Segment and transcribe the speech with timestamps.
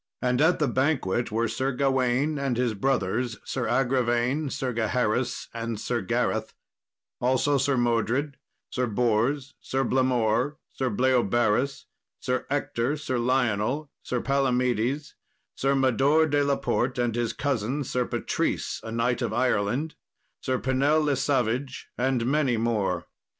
[0.19, 5.79] And at the banquet were Sir Gawain, and his brothers Sir Agravaine, Sir Gaheris, and
[5.79, 6.55] Sir Gareth;
[7.19, 8.35] also Sir Modred,
[8.71, 11.85] Sir Bors, Sir Blamor, Sir Bleoberis,
[12.19, 15.13] Sir Ector, Sir Lionel, Sir Palomedes,
[15.53, 19.93] Sir Mador de la Port, and his cousin Sir Patrice a knight of Ireland,
[20.41, 23.05] Sir Pinell le Savage, and many more.